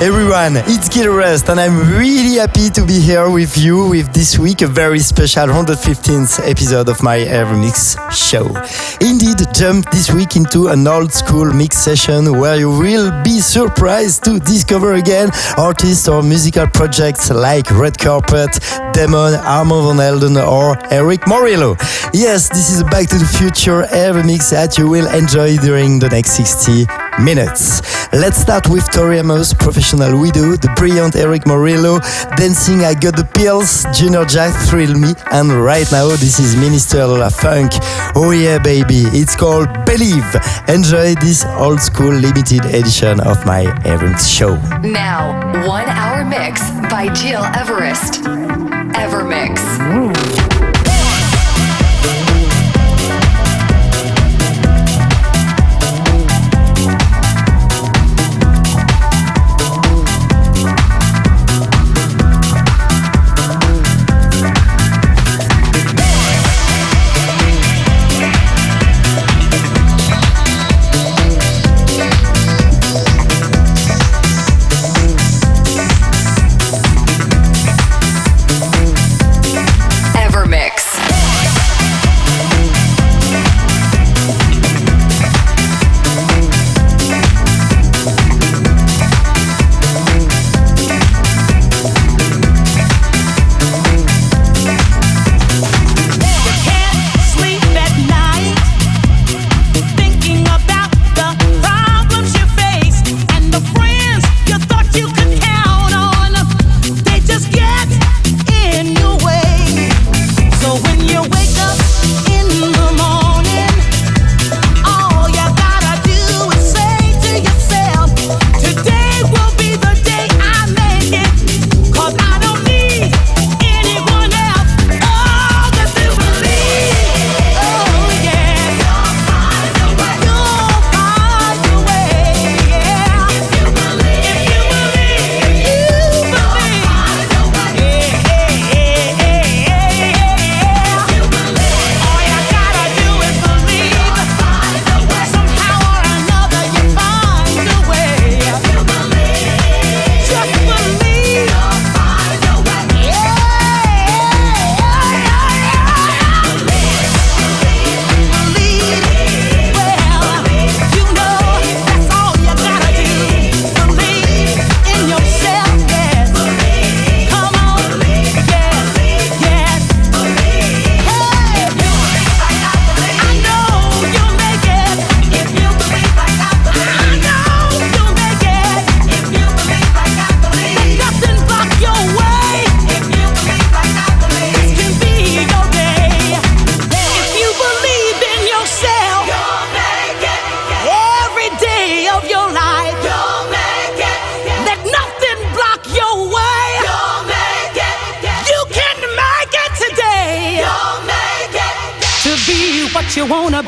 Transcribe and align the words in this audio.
Everyone, 0.00 0.56
it's 0.58 0.88
Gil 0.88 1.06
Everest, 1.06 1.48
and 1.48 1.58
I'm 1.58 1.76
really 1.98 2.36
happy 2.36 2.70
to 2.70 2.86
be 2.86 3.00
here 3.00 3.28
with 3.28 3.58
you 3.58 3.88
with 3.88 4.12
this 4.12 4.38
week 4.38 4.62
a 4.62 4.68
very 4.68 5.00
special 5.00 5.48
115th 5.48 6.48
episode 6.48 6.88
of 6.88 7.02
my 7.02 7.18
Evermix 7.18 7.98
show. 8.12 8.46
Indeed, 9.04 9.38
jump 9.52 9.90
this 9.90 10.12
week 10.12 10.36
into 10.36 10.68
an 10.68 10.86
old 10.86 11.12
school 11.12 11.52
mix 11.52 11.78
session 11.78 12.38
where 12.38 12.54
you 12.54 12.70
will 12.70 13.10
be 13.24 13.40
surprised 13.40 14.22
to 14.26 14.38
discover 14.38 14.92
again 14.92 15.30
artists 15.56 16.06
or 16.06 16.22
musical 16.22 16.68
projects 16.68 17.28
like 17.30 17.68
Red 17.72 17.98
Carpet, 17.98 18.56
Damon, 18.92 19.34
Armand 19.34 19.98
Van 19.98 19.98
Helden, 19.98 20.36
or 20.36 20.78
Erick 20.92 21.22
Morillo. 21.22 21.76
Yes, 22.14 22.48
this 22.48 22.70
is 22.70 22.82
a 22.82 22.84
Back 22.84 23.08
to 23.08 23.18
the 23.18 23.26
Future 23.26 23.82
Evermix 23.90 24.50
that 24.50 24.78
you 24.78 24.88
will 24.88 25.08
enjoy 25.12 25.56
during 25.56 25.98
the 25.98 26.08
next 26.08 26.36
60 26.36 27.07
minutes. 27.20 27.82
Let's 28.12 28.38
start 28.38 28.68
with 28.68 28.90
Tori 28.90 29.18
Amos, 29.18 29.52
Professional 29.52 30.20
Widow, 30.20 30.56
the 30.56 30.72
brilliant 30.76 31.16
Erick 31.16 31.44
Morillo, 31.44 32.00
Dancing 32.36 32.80
I 32.84 32.94
Got 32.94 33.16
the 33.16 33.28
Pills, 33.34 33.86
Junior 33.92 34.24
Jack 34.24 34.54
Thrill 34.68 34.94
Me, 34.98 35.12
and 35.32 35.52
right 35.52 35.86
now 35.92 36.08
this 36.08 36.38
is 36.38 36.56
Minister 36.56 37.06
La 37.06 37.28
Funk. 37.28 37.72
Oh 38.14 38.30
yeah 38.30 38.58
baby, 38.58 39.04
it's 39.12 39.36
called 39.36 39.68
Believe. 39.84 40.30
Enjoy 40.68 41.14
this 41.16 41.44
old 41.58 41.80
school 41.80 42.12
limited 42.12 42.64
edition 42.66 43.20
of 43.20 43.44
my 43.44 43.64
Evermix 43.84 44.26
show. 44.26 44.56
Now, 44.80 45.66
one 45.66 45.88
hour 45.88 46.24
mix 46.24 46.70
by 46.90 47.12
Gil 47.14 47.44
Everest. 47.54 48.22
Evermix. 48.94 49.58
by 49.78 50.07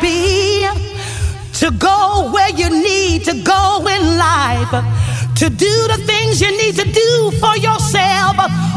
be 0.00 0.66
to 1.54 1.70
go 1.72 2.30
where 2.32 2.50
you 2.50 2.68
need 2.70 3.24
to 3.24 3.34
go 3.42 3.86
in 3.86 4.18
life, 4.18 4.70
to 5.36 5.50
do 5.50 5.72
the 5.88 6.02
things 6.06 6.40
you 6.40 6.50
need 6.50 6.74
to 6.76 6.90
do 6.90 7.30
for 7.38 7.56
yourself. 7.56 8.36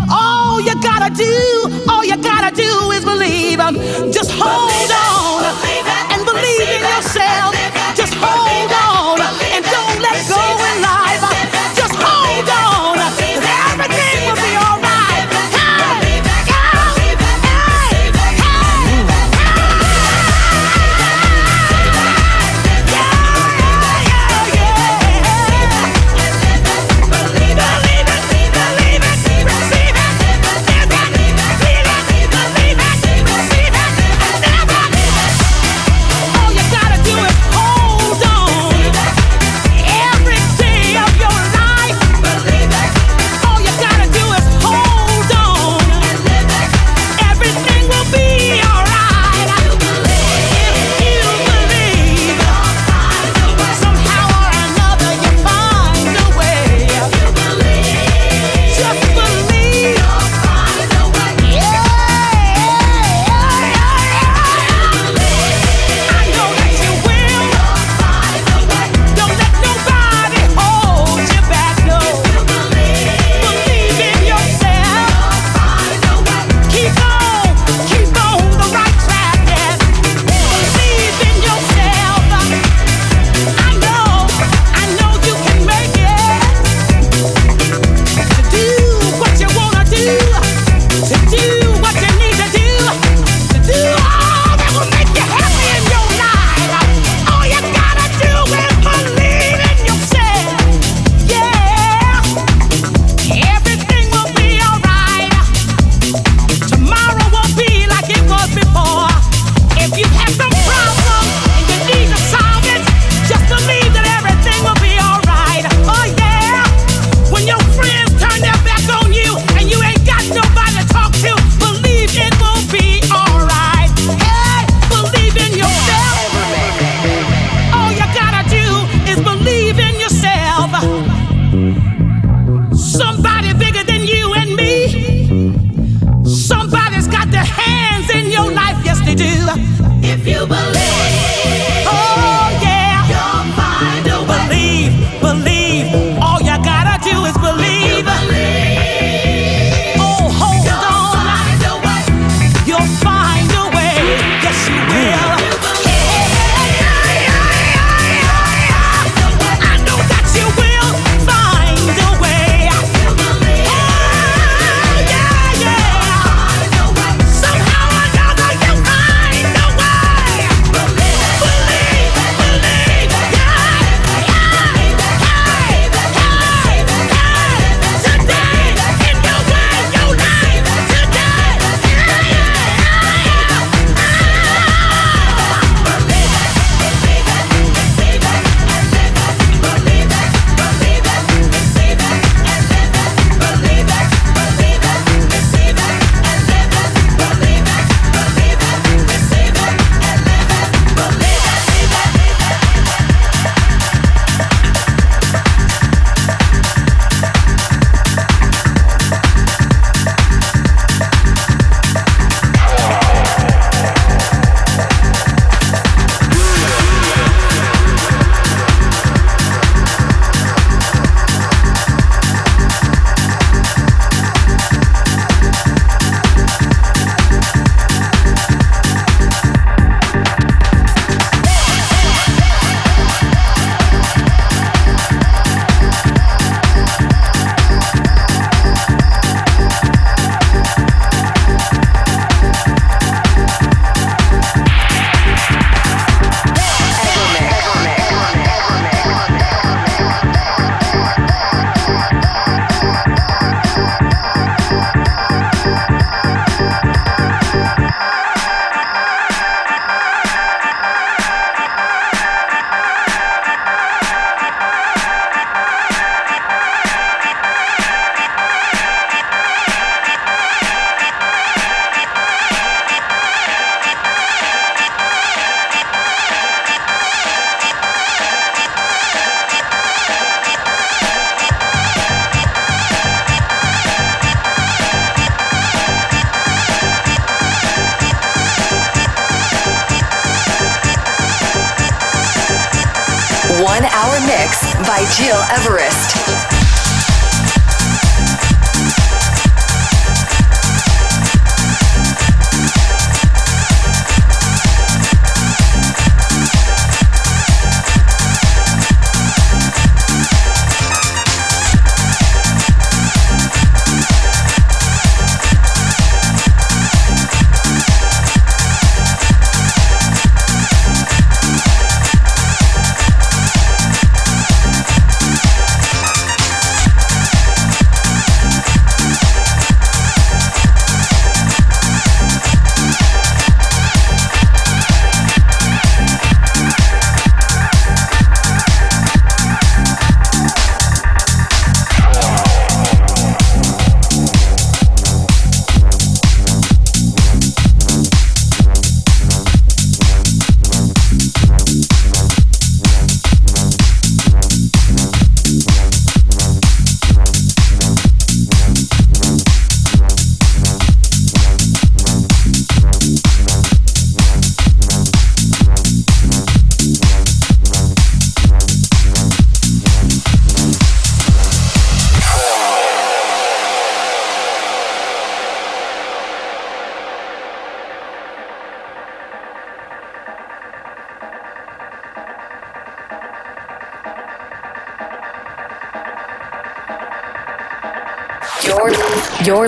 All 0.10 0.60
you 0.62 0.76
gotta 0.82 1.14
do, 1.16 1.84
all 1.90 2.04
you 2.04 2.18
gotta 2.18 2.56
do 2.56 2.92
is 2.92 3.04
believe. 3.06 3.60
Just 4.14 4.32
hold 4.32 4.92
on. 4.92 5.73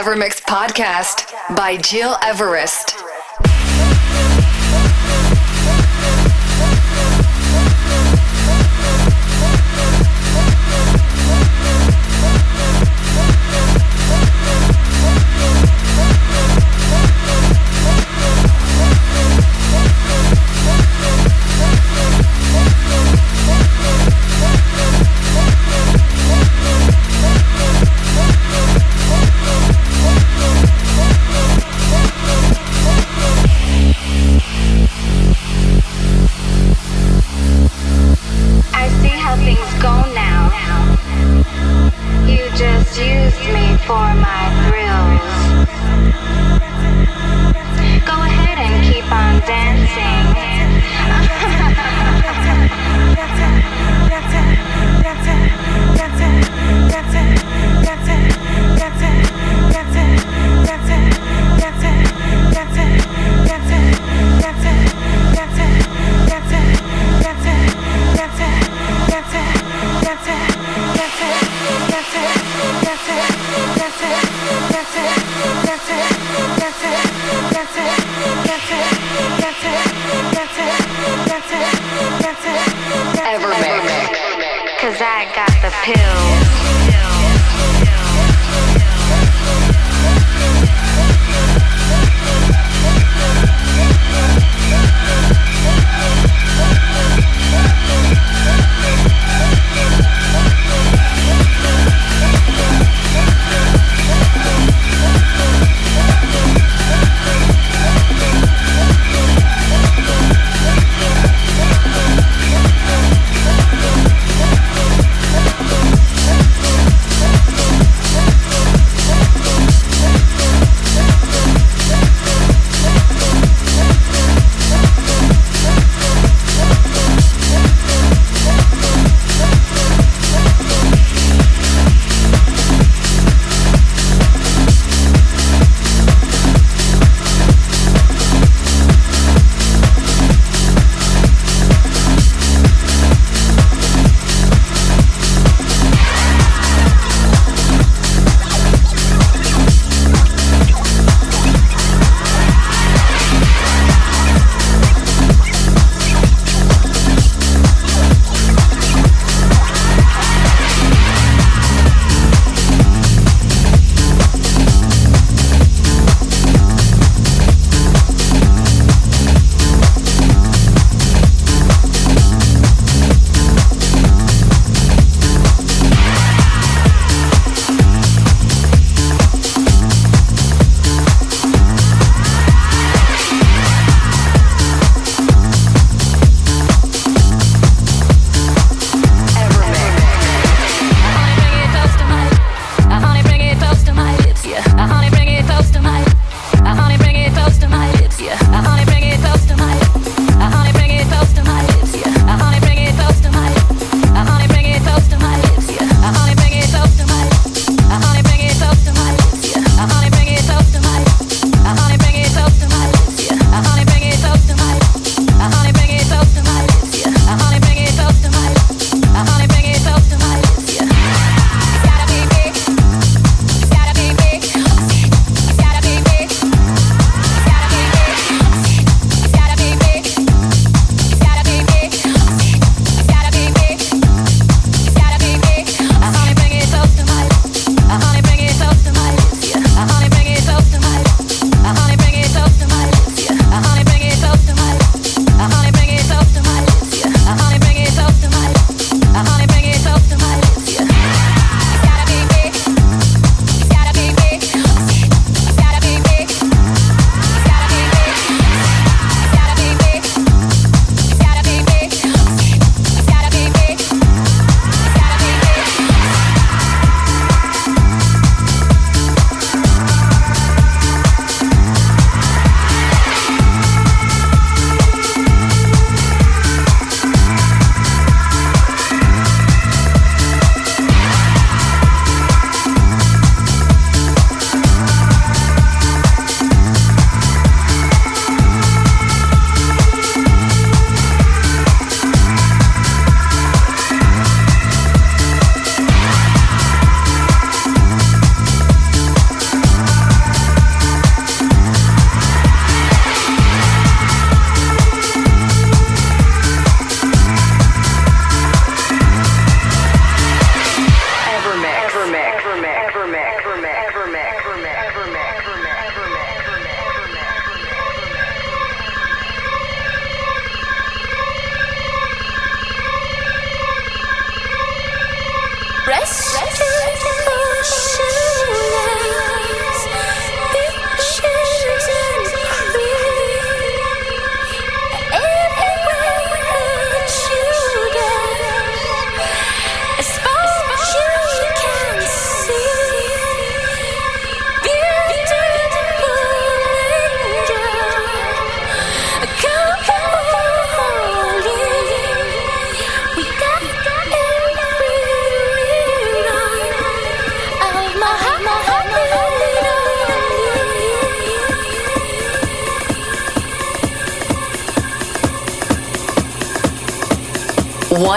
Podcast 0.00 1.30
by 1.54 1.76
Gil 1.76 2.16
Everest. 2.22 2.99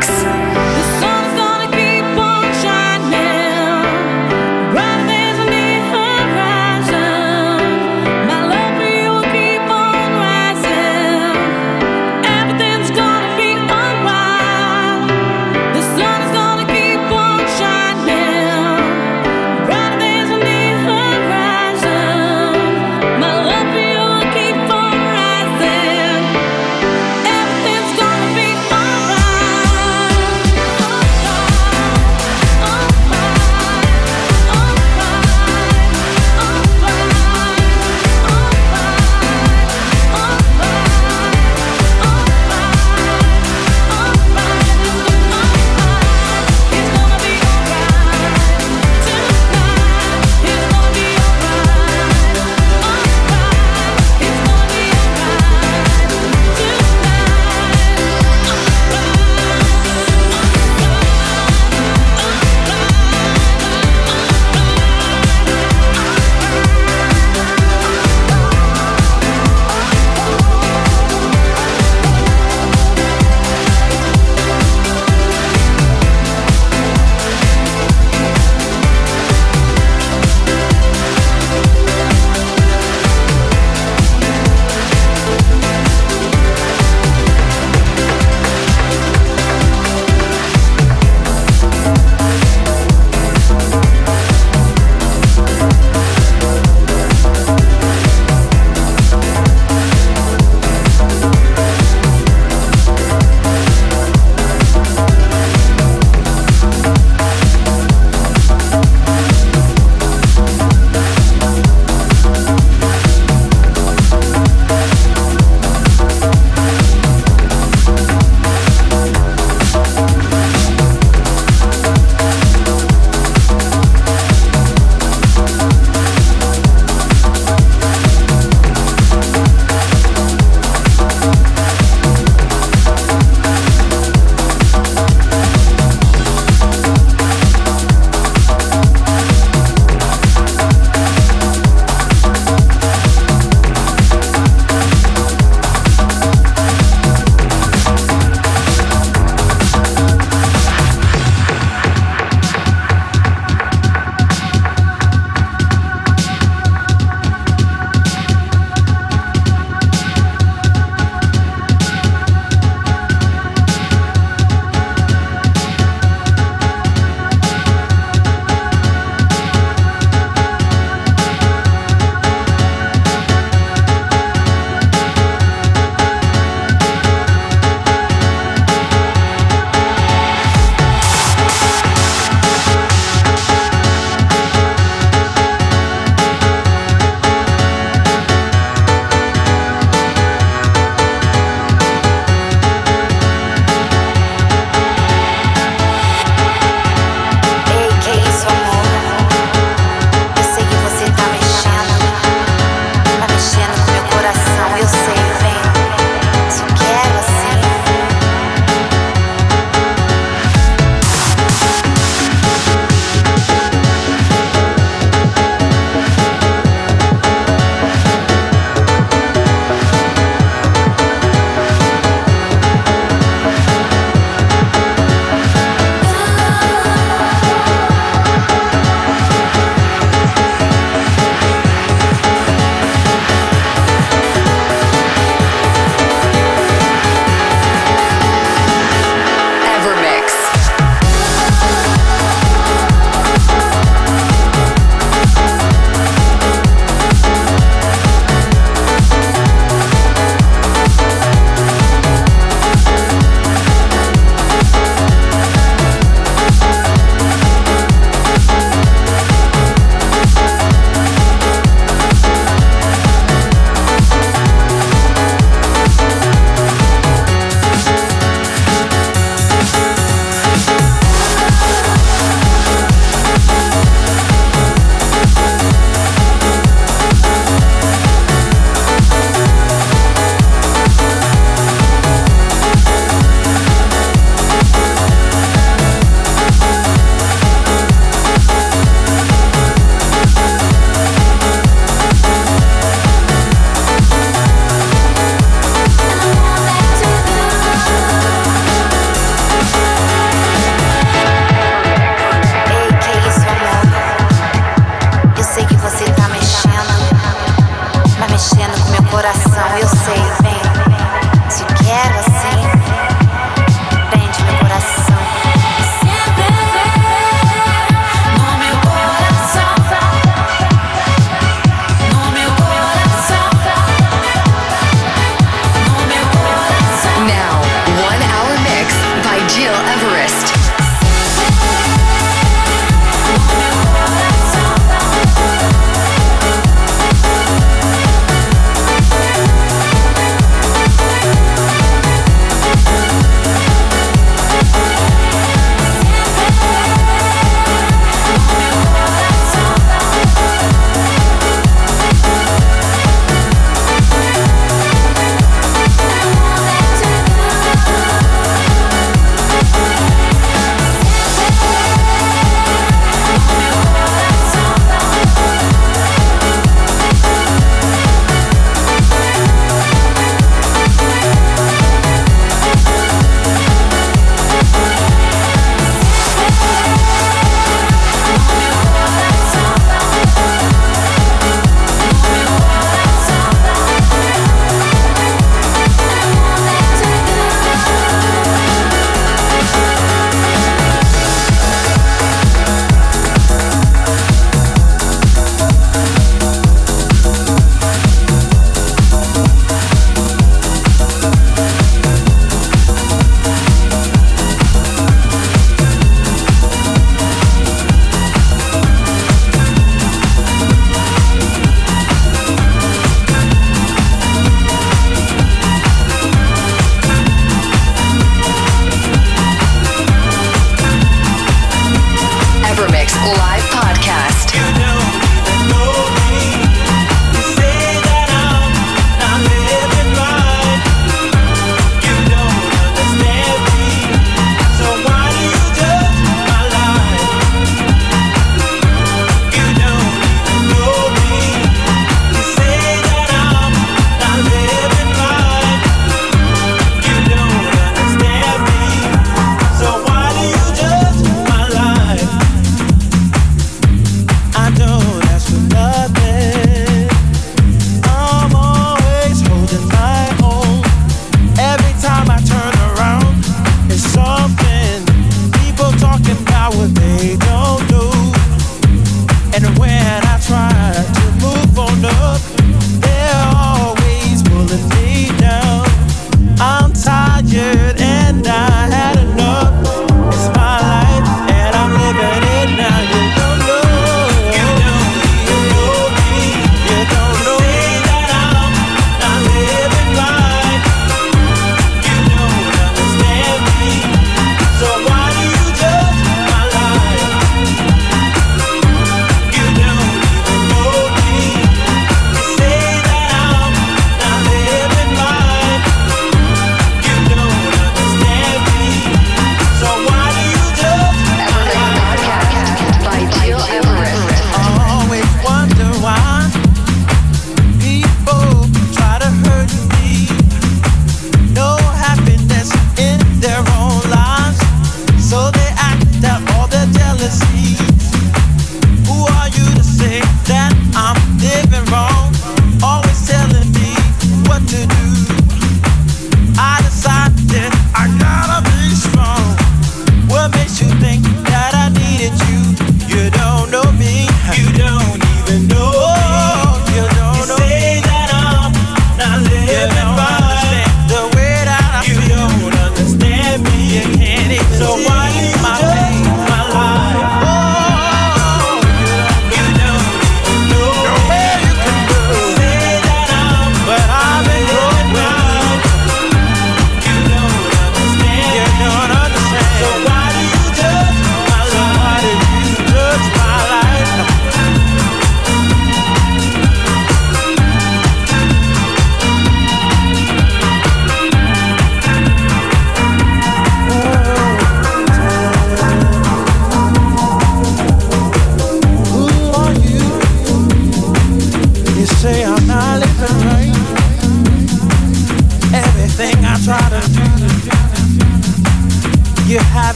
Evermix. 0.00 0.39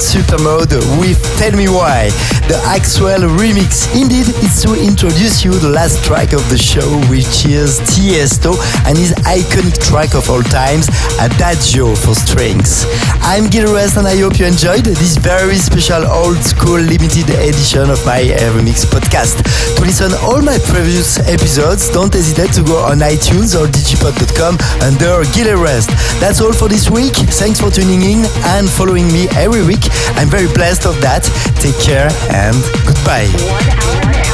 Super 0.00 0.38
Mode 0.42 0.74
with 0.98 1.20
Tell 1.38 1.52
Me 1.52 1.68
Why, 1.68 2.08
the 2.48 2.60
Axwell 2.68 3.24
remix. 3.40 3.88
Indeed, 3.96 4.28
it's 4.44 4.60
to 4.62 4.76
introduce 4.76 5.44
you 5.44 5.52
the 5.52 5.68
last 5.68 6.04
track 6.04 6.32
of 6.32 6.44
the 6.50 6.58
show, 6.58 6.84
which 7.08 7.48
is 7.48 7.80
Tiesto 7.88 8.52
and 8.84 8.98
his 8.98 9.12
iconic 9.24 9.80
track 9.80 10.12
of 10.12 10.28
all 10.28 10.42
times, 10.42 10.88
Adagio 11.20 11.94
for 11.94 12.12
strings. 12.14 12.84
I'm 13.24 13.48
Gil 13.48 13.68
Everest 13.72 13.96
and 13.96 14.06
I 14.06 14.20
hope 14.20 14.38
you 14.38 14.44
enjoyed 14.44 14.84
this 14.84 15.16
very 15.16 15.56
special 15.56 16.04
old 16.04 16.36
school 16.44 16.76
limited 16.76 17.32
edition 17.32 17.88
of 17.88 18.04
my 18.04 18.20
Evermix 18.20 18.84
podcast. 18.84 19.40
To 19.76 19.80
listen 19.80 20.12
all 20.20 20.42
my 20.42 20.58
previous 20.68 21.16
episodes, 21.24 21.88
don't 21.88 22.12
hesitate 22.12 22.52
to 22.60 22.62
go 22.62 22.76
on 22.84 23.00
iTunes 23.00 23.56
or 23.56 23.70
digipod.com 23.72 24.60
under 24.84 25.24
Gil 25.32 25.48
Everest. 25.48 25.88
That's 26.20 26.42
all 26.42 26.52
for 26.52 26.68
this 26.68 26.90
week. 26.90 27.16
Thanks 27.40 27.60
for 27.60 27.70
tuning 27.70 28.02
in 28.02 28.28
and 28.52 28.68
following 28.68 29.08
me 29.08 29.28
every 29.32 29.64
week. 29.64 29.88
I'm 30.20 30.28
very 30.28 30.52
blessed 30.52 30.84
of 30.84 31.00
that. 31.00 31.24
Take 31.56 31.78
care 31.80 32.12
and 32.34 32.56
goodbye. 32.84 34.33